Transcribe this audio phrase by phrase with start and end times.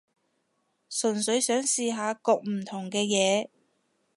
[0.89, 3.49] 純粹想試下焗唔同嘅嘢